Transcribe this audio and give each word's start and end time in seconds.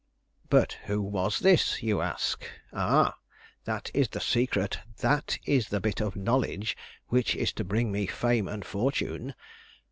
"But 0.49 0.79
who 0.85 0.99
was 0.99 1.37
this? 1.37 1.83
you 1.83 2.01
ask. 2.01 2.43
Ah, 2.73 3.17
that 3.65 3.91
is 3.93 4.07
the 4.09 4.19
secret; 4.19 4.79
that 4.97 5.37
is 5.45 5.69
the 5.69 5.79
bit 5.79 6.01
of 6.01 6.15
knowledge 6.15 6.75
which 7.09 7.35
is 7.35 7.53
to 7.53 7.63
bring 7.63 7.91
me 7.91 8.07
fame 8.07 8.47
and 8.47 8.65
fortune. 8.65 9.35